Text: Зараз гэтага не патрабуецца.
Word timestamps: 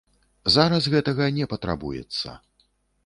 Зараз 0.53 0.87
гэтага 0.95 1.27
не 1.37 1.45
патрабуецца. 1.51 2.29